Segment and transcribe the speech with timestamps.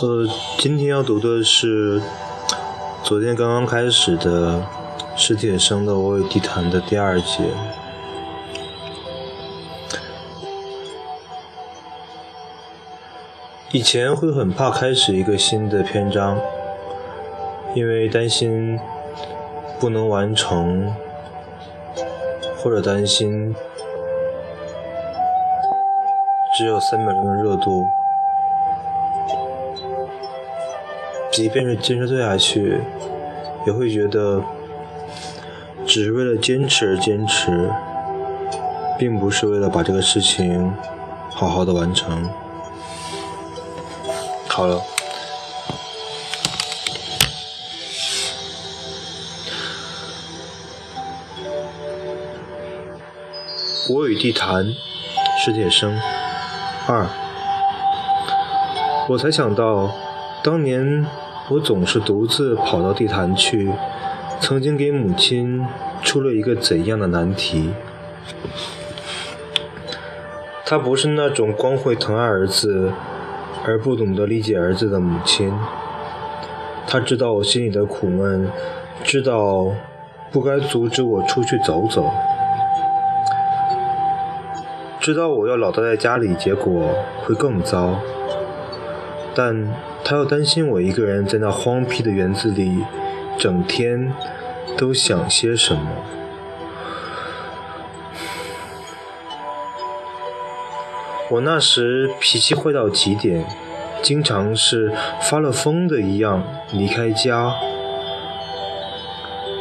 [0.00, 0.24] 呃，
[0.58, 2.00] 今天要读的是
[3.02, 4.64] 昨天刚刚开始的
[5.16, 7.42] 史铁生的《我与地坛》的第二节。
[13.72, 16.38] 以前会很怕开始一个新的篇章，
[17.74, 18.78] 因为担心
[19.80, 20.94] 不能完成，
[22.62, 23.52] 或者担心
[26.56, 27.84] 只有三秒钟的热度。
[31.38, 32.80] 即便是坚持做下去，
[33.64, 34.42] 也会觉得
[35.86, 37.70] 只是为了坚持而坚持，
[38.98, 40.74] 并不是为了把这个事情
[41.30, 42.28] 好好的完成。
[44.48, 44.82] 好了，
[53.88, 54.74] 我与地坛，
[55.38, 55.96] 史铁生
[56.88, 57.06] 二，
[59.08, 59.92] 我才想到，
[60.42, 61.06] 当年。
[61.50, 63.72] 我总是独自跑到地坛去，
[64.38, 65.64] 曾经给母亲
[66.02, 67.70] 出了一个怎样的难题？
[70.66, 72.92] 她不是那种光会疼爱儿子
[73.64, 75.50] 而不懂得理解儿子的母亲。
[76.86, 78.50] 她知道我心里的苦闷，
[79.02, 79.72] 知道
[80.30, 82.12] 不该阻止我出去走走，
[85.00, 86.94] 知道我要老待在家里，结果
[87.24, 87.98] 会更糟。
[89.38, 89.72] 但
[90.04, 92.84] 他又担心我一个人在那荒僻的园子里，
[93.38, 94.12] 整天
[94.76, 95.82] 都想些什么。
[101.30, 103.46] 我那时脾气坏到极点，
[104.02, 104.92] 经常是
[105.30, 106.42] 发了疯的一样
[106.72, 107.52] 离开家。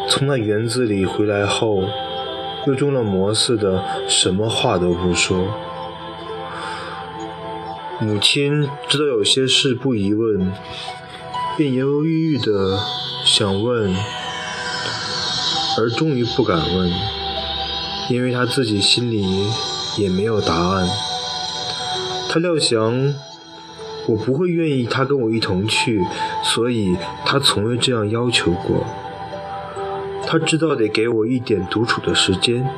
[0.09, 1.83] 从那园子里回来后，
[2.65, 5.47] 又中了魔似的，什么话都不说。
[7.99, 10.51] 母亲知道有些事不宜问，
[11.57, 12.79] 便犹犹豫豫的
[13.25, 13.91] 想问，
[15.79, 16.91] 而终于不敢问，
[18.11, 19.25] 因为她自己心里
[19.97, 20.87] 也没有答案。
[22.29, 23.15] 她料想
[24.05, 26.05] 我不会愿意她跟我一同去，
[26.43, 28.85] 所以她从未这样要求过。
[30.27, 32.69] 她知道得给我一点独处的时间，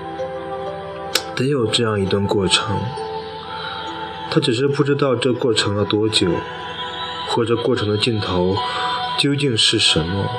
[1.36, 2.80] 得有这样一段过程。
[4.32, 6.28] 他只是不知道这过程要多久，
[7.30, 8.56] 或者过程的尽头
[9.18, 10.30] 究竟是什么。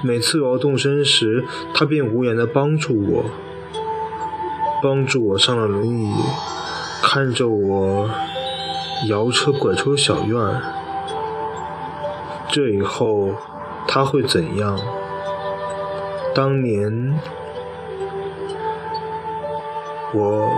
[0.00, 3.24] 每次我要动身时，他便无言地帮助我，
[4.82, 6.12] 帮助我上了轮椅，
[7.02, 8.08] 看着我
[9.08, 10.62] 摇车拐出小院。
[12.52, 13.34] 这以后
[13.88, 14.78] 他会怎样？
[16.34, 17.18] 当年
[20.14, 20.50] 我。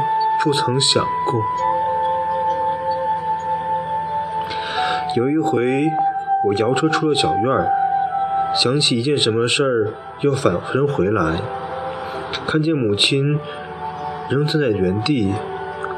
[0.46, 1.42] 不曾想过。
[5.16, 5.90] 有一回，
[6.44, 7.68] 我摇车出了小院儿，
[8.54, 11.42] 想起一件什么事儿，又返身回来，
[12.46, 13.40] 看见母亲
[14.30, 15.32] 仍站在原地，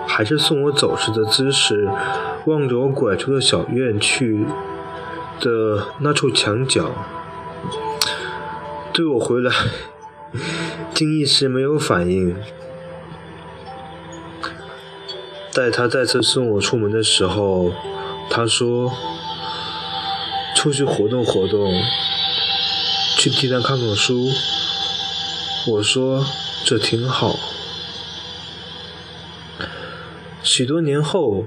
[0.07, 1.87] 还是送我走时的姿势，
[2.47, 4.47] 望着我拐出的小院去
[5.41, 6.91] 的那处墙角，
[8.95, 9.53] 对我回来
[10.95, 12.35] 竟一时没有反应。
[15.59, 17.73] 在他再次送我出门的时候，
[18.31, 18.93] 他说
[20.55, 21.73] ：“出去活动活动，
[23.17, 24.29] 去地坛看看书。”
[25.67, 26.25] 我说
[26.65, 27.35] ：“这挺好。”
[30.45, 31.47] 许多年后，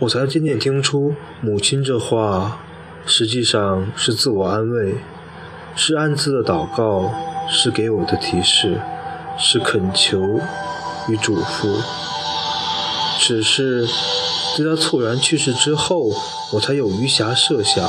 [0.00, 2.58] 我才渐渐听出，母亲这话
[3.06, 4.96] 实际上是自我安慰，
[5.76, 7.14] 是暗自的祷告，
[7.48, 8.80] 是给我的提示，
[9.38, 10.40] 是恳求
[11.08, 11.80] 与嘱咐。
[13.24, 16.10] 只是在他猝然去世之后，
[16.52, 17.88] 我才有余暇设想：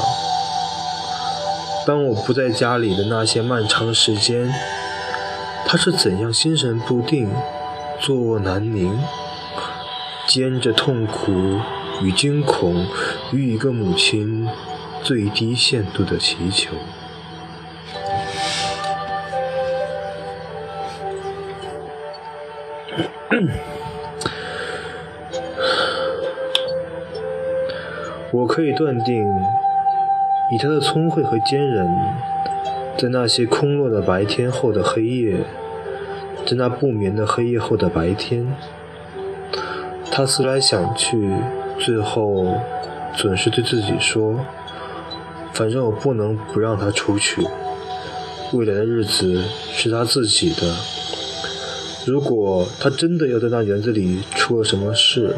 [1.87, 4.53] 当我不在家里的那些漫长时间，
[5.65, 7.31] 他是怎样心神不定、
[7.99, 8.95] 坐卧难宁，
[10.27, 11.59] 兼着痛苦
[12.03, 12.85] 与惊恐，
[13.31, 14.47] 与一个母亲
[15.03, 16.75] 最低限度的祈求。
[28.33, 29.23] 我可以断定，
[30.51, 31.87] 以他的聪慧和坚韧，
[32.97, 35.37] 在那些空落的白天后的黑夜，
[36.43, 38.51] 在那不眠的黑夜后的白天，
[40.09, 41.31] 他思来想去，
[41.77, 42.55] 最后
[43.15, 44.39] 总是对自己说
[45.53, 47.45] ：“反正我不能不让他出去。
[48.51, 50.75] 未来的日子是他自己的。
[52.07, 55.35] 如果他真的要在那园子里出了什么事，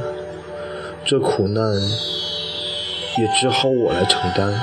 [1.04, 1.62] 这苦难……”
[3.18, 4.54] 也只好我来承担。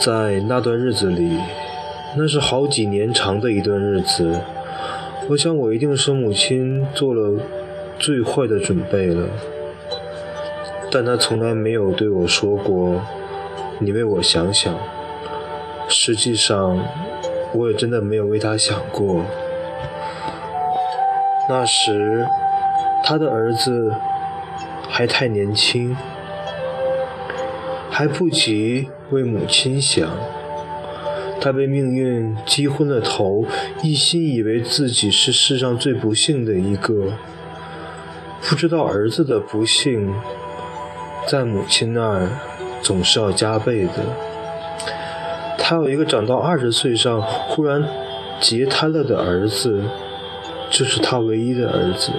[0.00, 1.38] 在那段日子里，
[2.16, 4.40] 那是好几年长的一段日子。
[5.28, 7.38] 我想，我一定是母亲做了
[7.98, 9.28] 最坏的准备了。
[10.90, 13.00] 但她从来没有对我说过
[13.78, 14.74] ：“你为我想想。”
[15.88, 16.78] 实际上，
[17.52, 19.22] 我也真的没有为她想过。
[21.48, 22.26] 那时，
[23.04, 23.92] 她的儿子
[24.90, 25.96] 还太年轻，
[27.88, 30.10] 还不及为母亲想。
[31.40, 33.46] 他被命运击昏了头，
[33.82, 37.14] 一心以为自己是世上最不幸的一个，
[38.42, 40.12] 不知道儿子的不幸，
[41.26, 42.28] 在母亲那儿
[42.82, 44.04] 总是要加倍的。
[45.56, 47.82] 他有一个长到二十岁上忽然
[48.40, 49.82] 截瘫了的儿子。
[50.72, 52.12] 这是他唯一的儿子，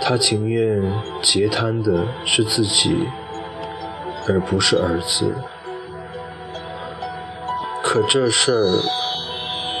[0.00, 0.82] 他情愿
[1.22, 2.96] 截瘫的是自己，
[4.26, 5.34] 而不是儿子。
[7.82, 8.82] 可这事儿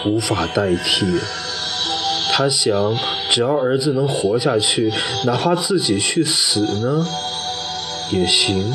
[0.06, 1.18] 无法代替。
[2.32, 2.96] 他想，
[3.30, 4.92] 只要儿子能活下去，
[5.26, 7.04] 哪怕自己去死呢，
[8.10, 8.72] 也行。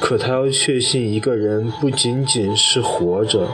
[0.00, 3.48] 可他要确信，一个人不仅仅是活着。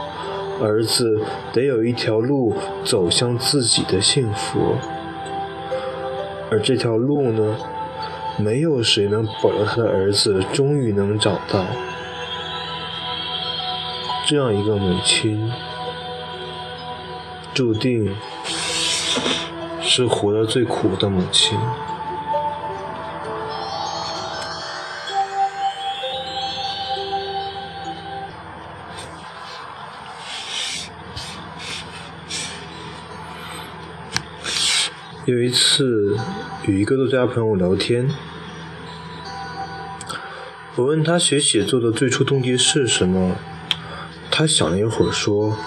[0.61, 1.21] 儿子
[1.53, 2.55] 得有一条路
[2.85, 4.77] 走向自己的幸福，
[6.51, 7.57] 而这条路呢，
[8.39, 11.65] 没有谁能保证他的儿子终于能找到。
[14.27, 15.53] 这样一个母亲，
[17.55, 18.17] 注定
[19.81, 21.59] 是活得最苦的母亲。
[35.27, 36.17] 有一次，
[36.67, 38.09] 与一个作家朋友聊天，
[40.77, 43.37] 我问他学写作的最初动机是什么，
[44.31, 45.59] 他想了一会儿说：“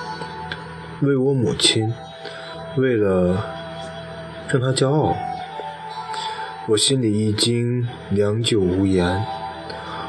[1.02, 1.94] 为我母亲，
[2.78, 3.46] 为了
[4.50, 5.16] 让她骄傲。”
[6.70, 9.24] 我心里一惊，良久无言。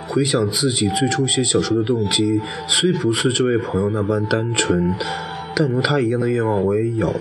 [0.06, 4.94] 回想自己最初写小说的动机，虽不是这位朋友那般单纯，
[5.54, 7.14] 但如他一样的愿望我也有。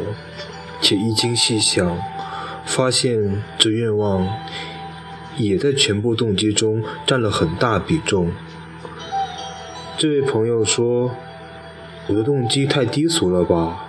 [0.82, 1.98] 且一经细想，
[2.66, 4.28] 发现这愿望
[5.38, 8.32] 也在全部动机中占了很大比重。
[9.98, 11.12] 这位朋友说
[12.08, 13.86] ：“我的动机太低俗了吧？”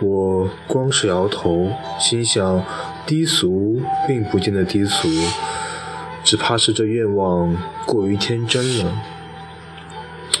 [0.00, 2.64] 我光是摇头，心想：
[3.06, 5.08] 低俗并不见得低俗，
[6.22, 9.02] 只怕是这愿望过于天真了。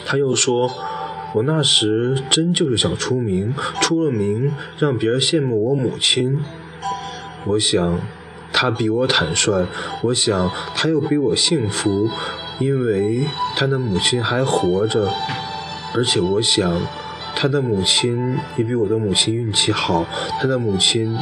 [0.04, 0.70] 他又说。
[1.34, 6.40] 我那时真就是想出名，出了名让别人羡慕我母亲。
[7.46, 8.00] 我想，
[8.52, 9.64] 他比我坦率，
[10.02, 12.10] 我想他又比我幸福，
[12.58, 13.24] 因为
[13.56, 15.08] 他的母亲还活着。
[15.94, 16.80] 而且我想，
[17.36, 20.04] 他的母亲也比我的母亲运气好，
[20.40, 21.16] 他的母亲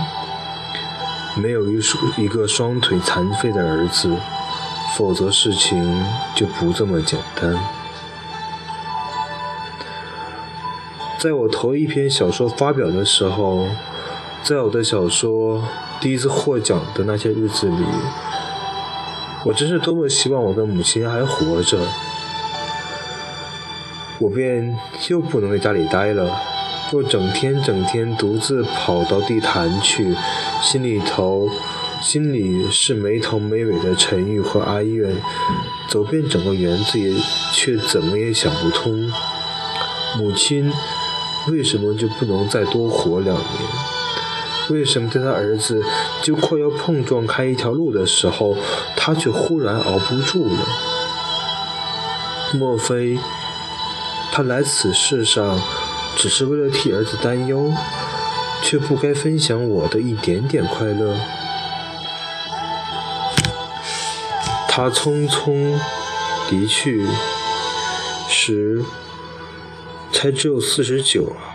[1.37, 1.79] 没有一
[2.17, 4.17] 一个双腿残废的儿子，
[4.97, 6.05] 否则事情
[6.35, 7.55] 就不这么简单。
[11.19, 13.67] 在我头一篇小说发表的时候，
[14.45, 15.67] 在我的小说
[16.03, 17.83] 第一次获奖的那些日子里，
[19.47, 21.79] 我真是多么希望我的母亲还活着，
[24.19, 24.77] 我便
[25.09, 26.31] 又不能在家里待了，
[26.93, 30.15] 又整天整天独自跑到地坛去，
[30.61, 31.49] 心里头
[32.03, 35.17] 心里是没头没尾的沉郁和哀怨，
[35.89, 37.15] 走遍整个园子也
[37.55, 39.11] 却怎么也想不通，
[40.19, 40.71] 母亲。
[41.51, 43.94] 为什么就不能再多活两年？
[44.71, 45.83] 为什么在他儿子
[46.23, 48.57] 就快要碰撞开一条路的时候，
[48.97, 50.59] 他却忽然熬不住了？
[52.55, 53.19] 莫非
[54.33, 55.61] 他来此世上
[56.17, 57.73] 只是为了替儿子担忧，
[58.63, 61.17] 却不该分享我的一点点快乐？
[64.69, 65.79] 他匆匆
[66.51, 67.07] 离去
[68.29, 68.85] 时。
[70.13, 71.54] 才只有四十九啊！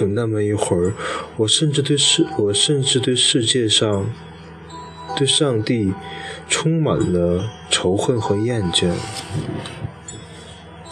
[0.00, 0.92] 有那么一会儿，
[1.36, 4.10] 我甚至对世，我甚至对世界上，
[5.16, 5.94] 对上帝，
[6.48, 8.92] 充满了仇恨和厌倦。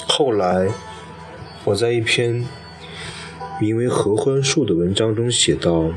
[0.06, 0.68] 后来，
[1.64, 2.48] 我在一篇
[3.60, 5.90] 名为《合欢树》的文章中写道：“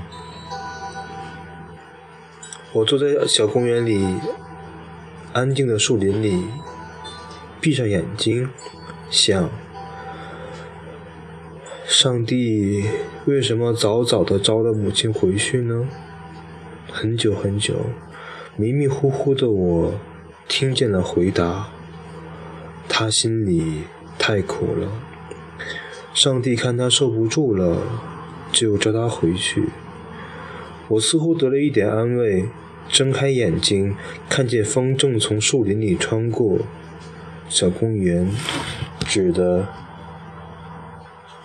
[2.74, 4.18] 我坐在小公园里，
[5.32, 6.44] 安静的树林里，
[7.62, 8.50] 闭上眼睛，
[9.10, 9.50] 想。”
[12.02, 12.86] 上帝
[13.26, 15.86] 为什么早早的招了母亲回去呢？
[16.90, 17.76] 很久很久，
[18.56, 19.94] 迷迷糊糊的我
[20.48, 21.68] 听见了回答，
[22.88, 23.82] 他心里
[24.18, 24.90] 太苦了，
[26.14, 27.82] 上帝看他受不住了，
[28.50, 29.66] 就召他回去。
[30.88, 32.46] 我似乎得了一点安慰，
[32.88, 33.94] 睁开眼睛，
[34.30, 36.60] 看见风正从树林里穿过，
[37.50, 38.32] 小公园
[39.06, 39.68] 指的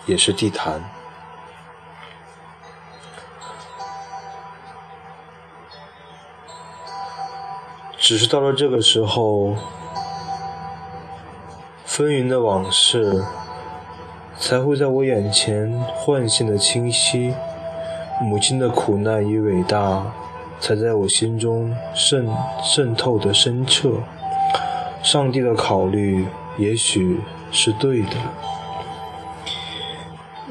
[0.06, 0.82] 也是地坛。
[7.98, 9.56] 只是到了这个时候，
[11.86, 13.24] 纷纭的往事
[14.38, 17.34] 才会在我眼前幻现的清晰，
[18.20, 20.12] 母亲的苦难与伟大
[20.60, 22.28] 才在我心中渗
[22.62, 23.92] 渗透的深彻。
[25.02, 26.26] 上帝的考虑
[26.58, 27.20] 也许
[27.50, 28.16] 是对的。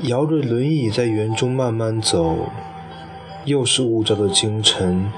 [0.02, 2.50] 摇着轮椅在园中慢慢走，
[3.46, 5.12] 又是雾罩的清晨。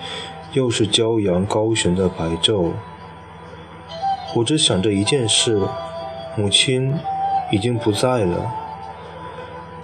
[0.54, 2.72] 又是骄阳高悬的白昼，
[4.34, 5.60] 我只想着一件事：
[6.38, 6.94] 母亲
[7.52, 8.54] 已经不在了。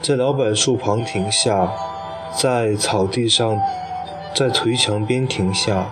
[0.01, 1.73] 在老柏树旁停下，
[2.33, 3.59] 在草地上，
[4.33, 5.89] 在颓墙边停下。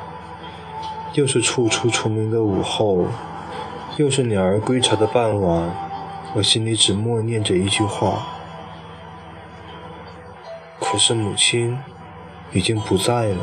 [1.14, 3.04] 又是处处虫鸣的午后，
[3.98, 5.70] 又是鸟儿归巢的傍晚，
[6.36, 8.26] 我心里只默念着一句话：
[10.92, 11.78] 可是母亲
[12.52, 13.38] 已经不在了。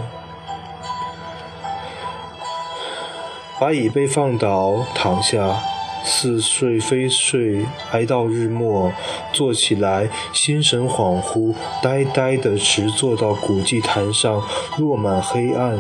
[3.61, 5.63] 把椅背放倒，躺下，
[6.05, 8.93] 似睡非睡，挨到日末。
[9.33, 14.43] 坐起来，心神恍惚，呆呆地直坐到古祭坛上，
[14.79, 15.79] 落满黑暗，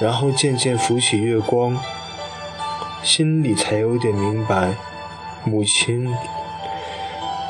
[0.00, 1.78] 然后渐渐浮起月光，
[3.02, 4.74] 心里才有点明白，
[5.44, 6.08] 母亲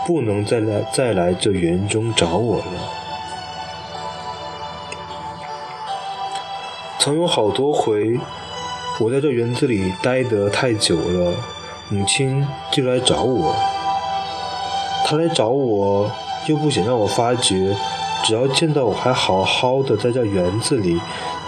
[0.07, 3.02] 不能再来再来这园中找我了。
[7.03, 8.17] 曾有好多回。
[9.01, 11.35] 我在这园子里待得太久了，
[11.89, 13.53] 母亲就来找我。
[15.05, 16.09] 她来找我，
[16.47, 17.77] 又不想让我发觉，
[18.23, 21.01] 只要见到我还好好的在这园子里，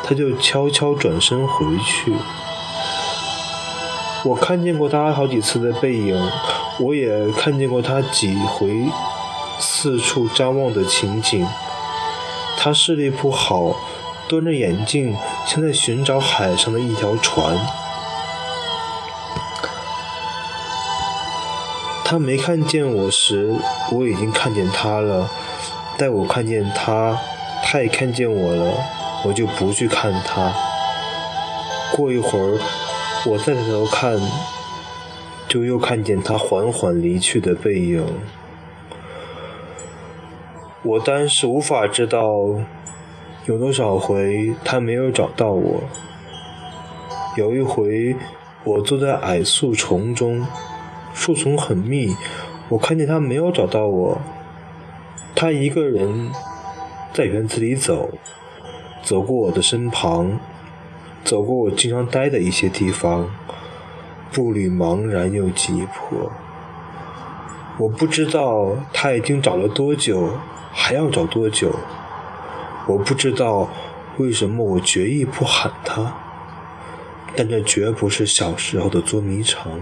[0.02, 2.12] 她就悄悄转身回去。
[4.25, 6.20] 我看见过她好几次的背影，
[6.80, 8.75] 我也看见过她几回
[9.61, 11.46] 四处张望的情景。
[12.58, 13.76] 她视力不好。
[14.28, 15.16] 端着眼镜，
[15.47, 17.57] 像在寻找海上的一条船。
[22.04, 23.54] 他没看见我时，
[23.93, 25.28] 我已经看见他了；
[25.99, 27.19] 待我看见他，
[27.62, 28.73] 他也看见我了，
[29.25, 30.52] 我就不去看他。
[31.93, 32.59] 过一会儿，
[33.26, 34.21] 我再抬头看，
[35.49, 38.07] 就又看见他缓缓离去的背影。
[40.83, 42.21] 我当时无法知道。
[43.47, 45.83] 有多少回他没有找到我？
[47.37, 48.17] 有一回，
[48.65, 50.47] 我坐在矮树丛中，
[51.13, 52.17] 树丛很密，
[52.71, 54.19] 我看见他没有找到我。
[55.35, 56.31] 他一个人
[57.13, 58.09] 在园子里走，
[59.03, 60.41] 走过我的身旁，
[61.23, 63.29] 走过我经常待的一些地方，
[64.33, 66.33] 步履茫然又急迫。
[67.77, 70.31] 我不知道他已经找了多久，
[70.73, 71.75] 还要找多久。
[72.87, 73.71] 我不知道
[74.19, 76.17] 为什么我决意不喊他，
[77.35, 79.81] 但这绝不是小时候的捉迷藏。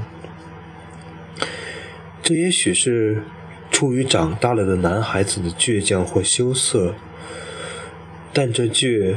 [2.22, 3.24] 这也许是
[3.70, 6.94] 出于长大了的男孩子的倔强或羞涩，
[8.32, 9.16] 但这倔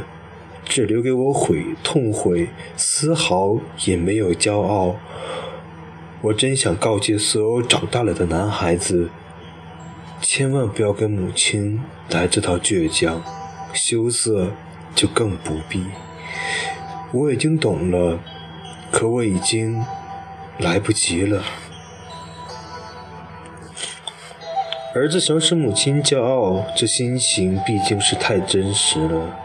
[0.65, 4.95] 只留给我悔痛悔，丝毫也没有骄傲。
[6.21, 9.09] 我真想告诫所有长大了的男孩子，
[10.21, 13.23] 千万不要跟母亲来这套倔强。
[13.75, 14.47] 羞涩
[14.95, 15.85] 就更不必。
[17.11, 18.19] 我已经懂了，
[18.91, 19.85] 可我已经
[20.57, 21.43] 来不及了。
[24.93, 29.37] 儿子想使母亲骄傲，这心情毕竟是太真实了，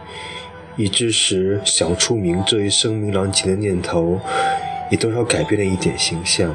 [0.76, 4.20] 以致使想出名这一声名狼藉的念头，
[4.90, 6.54] 也多少改变了一点形象。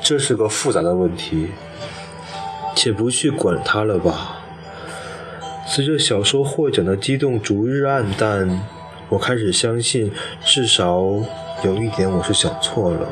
[0.00, 1.50] 这是个复杂的问题，
[2.74, 4.41] 且不去管它了吧。
[5.64, 8.62] 随着小说获奖的激动逐日暗淡，
[9.08, 10.12] 我开始相信，
[10.44, 11.00] 至少
[11.64, 13.08] 有一点我是想错了。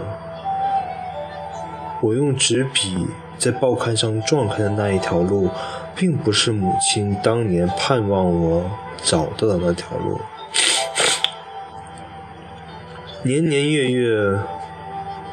[2.02, 3.06] 我用纸笔
[3.38, 5.48] 在报刊上撞开的那一条路，
[5.94, 8.70] 并不是母亲当年盼望我
[9.02, 10.20] 找到的那条路。
[13.22, 14.38] 年年月月，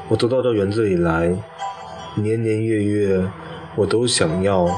[0.10, 1.36] 我都到这园子里来；
[2.16, 3.26] 年年月月，
[3.76, 4.70] 我都想要。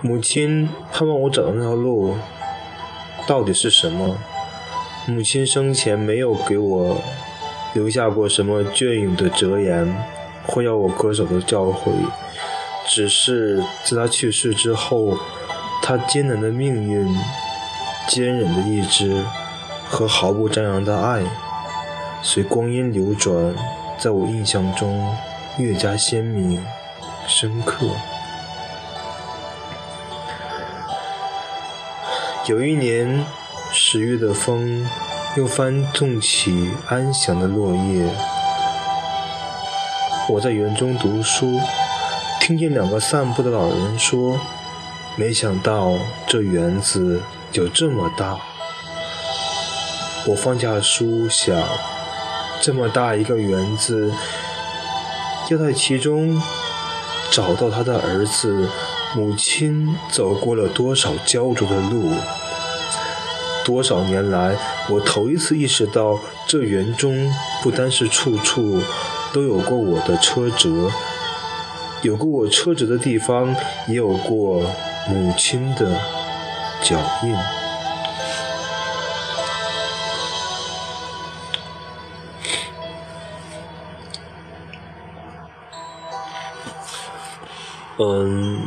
[0.00, 2.16] 母亲盼望我找到那条路，
[3.26, 4.16] 到底是什么？
[5.08, 7.00] 母亲生前没有给我
[7.74, 9.92] 留下过什么隽永的哲言，
[10.46, 11.90] 或要我恪守的教诲，
[12.86, 15.18] 只是在她去世之后，
[15.82, 17.12] 她艰难的命运、
[18.06, 19.24] 坚韧的意志
[19.88, 21.24] 和毫不张扬的爱，
[22.22, 23.52] 随光阴流转，
[23.98, 25.12] 在我印象中
[25.58, 26.64] 越加鲜明、
[27.26, 27.88] 深刻。
[32.48, 33.26] 有一年，
[33.74, 34.88] 十月的风
[35.36, 38.10] 又翻动起安详的落叶。
[40.30, 41.60] 我在园中读书，
[42.40, 44.40] 听见两个散步的老人说
[45.14, 45.92] ：“没想到
[46.26, 47.20] 这园子
[47.52, 48.38] 有这么大。”
[50.26, 51.54] 我放下书，想：
[52.62, 54.10] 这么大一个园子，
[55.50, 56.40] 要在其中
[57.30, 58.70] 找到他的儿子。
[59.16, 62.12] 母亲走过了多少焦灼的路？
[63.64, 64.56] 多少年来，
[64.88, 67.30] 我头一次意识到，这园中
[67.62, 68.80] 不单是处处
[69.32, 70.90] 都有过我的车辙，
[72.02, 73.54] 有过我车辙的地方，
[73.86, 74.62] 也有过
[75.08, 76.00] 母亲的
[76.82, 77.34] 脚印。
[88.00, 88.62] 嗯，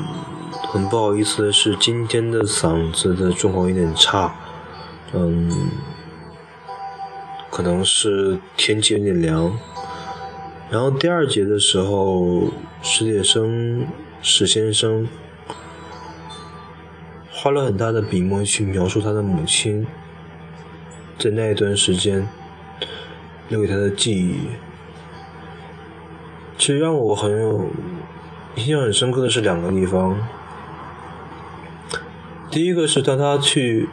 [0.72, 4.34] 很不好意思的是，今天的嗓子的状况有点差。
[5.12, 5.52] 嗯，
[7.50, 9.60] 可能是天气有点凉。
[10.70, 13.86] 然后第二节的时候，史铁生
[14.22, 15.10] 史先生
[17.30, 19.86] 花了很大的笔墨去描述他的母亲
[21.20, 22.26] 在那一段时间
[23.50, 24.38] 留给他的记忆。
[26.58, 27.68] 其实让我很有。
[28.56, 30.28] 印象很深刻的是两个地方，
[32.52, 33.88] 第一个是当他去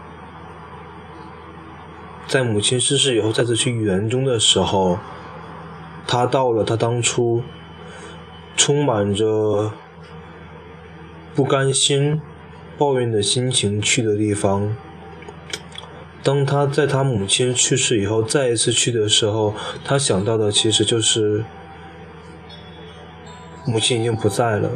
[2.26, 4.98] 在母亲逝世以后再次去园中的时候，
[6.08, 7.44] 他到了他当初
[8.56, 9.70] 充满着
[11.36, 12.20] 不甘心、
[12.76, 14.76] 抱怨的心情去的地方。
[16.24, 21.44] 当他在他母亲去世以后再一次去的时候，他想到的其实就是。
[23.64, 24.70] 母亲已经不在了，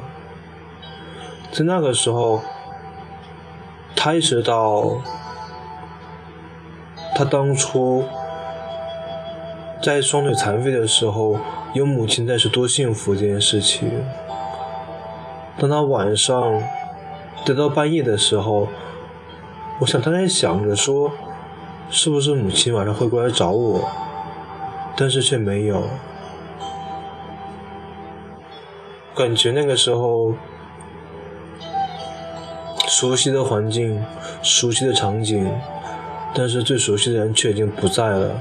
[1.50, 2.42] 在那个时候，
[3.94, 5.00] 他意识到，
[7.14, 8.04] 他当初
[9.82, 11.38] 在双腿残废的时候，
[11.74, 14.04] 有母亲在是多幸福这件事情。
[15.58, 16.62] 当他晚上
[17.44, 18.68] 等到半夜的时候，
[19.78, 21.12] 我想他在想着说，
[21.88, 23.88] 是不是母亲晚上会过来找我，
[24.96, 25.84] 但是却没有。
[29.14, 30.32] 感觉那个时候，
[32.94, 34.04] 熟悉的环境，
[34.42, 35.50] 熟悉的场景，
[36.34, 38.38] 但是最熟悉的人却已经不在了，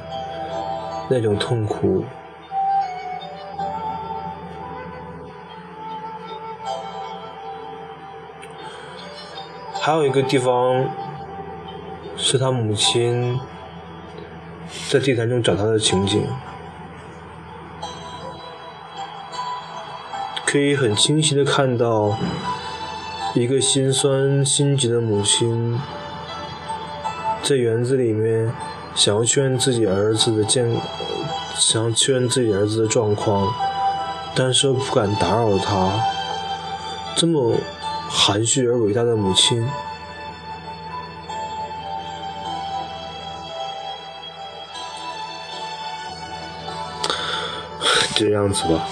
[1.09, 2.03] 那种痛苦。
[9.79, 10.85] 还有一个地方，
[12.17, 13.39] 是他母亲
[14.89, 16.27] 在地毯中找他的情景。
[20.45, 22.17] 可以很清晰的看到，
[23.34, 25.80] 一个心酸心急的母亲，
[27.41, 28.54] 在园子里面
[28.94, 30.70] 想要确认自己儿子的健，
[31.56, 33.48] 想要确认自己儿子的状况，
[34.36, 35.98] 但是又不敢打扰他。
[37.15, 37.56] 这么
[38.10, 39.65] 含蓄而伟大的母亲，
[48.13, 48.86] 这样子吧。